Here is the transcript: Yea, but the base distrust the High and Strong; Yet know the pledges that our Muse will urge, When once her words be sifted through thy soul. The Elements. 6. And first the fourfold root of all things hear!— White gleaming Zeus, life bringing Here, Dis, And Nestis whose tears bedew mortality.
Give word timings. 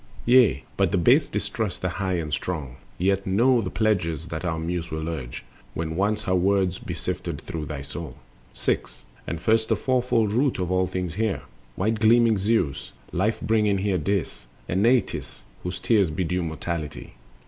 Yea, 0.25 0.63
but 0.77 0.91
the 0.91 0.97
base 0.97 1.29
distrust 1.29 1.83
the 1.83 1.89
High 1.89 2.13
and 2.15 2.33
Strong; 2.33 2.77
Yet 2.97 3.27
know 3.27 3.61
the 3.61 3.69
pledges 3.69 4.29
that 4.29 4.43
our 4.43 4.57
Muse 4.57 4.89
will 4.89 5.07
urge, 5.07 5.43
When 5.75 5.95
once 5.95 6.23
her 6.23 6.33
words 6.33 6.79
be 6.79 6.95
sifted 6.95 7.39
through 7.41 7.65
thy 7.67 7.83
soul. 7.83 8.17
The 8.55 8.57
Elements. 8.57 8.61
6. 8.61 9.03
And 9.27 9.39
first 9.39 9.69
the 9.69 9.75
fourfold 9.75 10.31
root 10.33 10.57
of 10.57 10.71
all 10.71 10.87
things 10.87 11.13
hear!— 11.13 11.43
White 11.75 11.99
gleaming 11.99 12.39
Zeus, 12.39 12.93
life 13.11 13.39
bringing 13.41 13.77
Here, 13.77 13.99
Dis, 13.99 14.47
And 14.67 14.81
Nestis 14.81 15.43
whose 15.61 15.79
tears 15.79 16.09
bedew 16.09 16.41
mortality. 16.41 17.13